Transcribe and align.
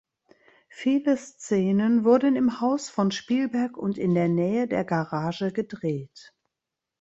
Viele 0.71 1.15
Szenen 1.15 2.03
wurden 2.05 2.35
im 2.35 2.59
Haus 2.59 2.89
von 2.89 3.11
Spielberg 3.11 3.77
und 3.77 3.99
in 3.99 4.15
der 4.15 4.29
Nähe 4.29 4.67
der 4.67 4.83
Garage 4.83 5.51
gedreht. 5.51 6.33